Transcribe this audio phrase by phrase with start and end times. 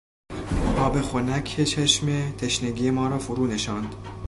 [0.77, 3.95] آب خنک چشمه تشنگی ما را فرونشاند.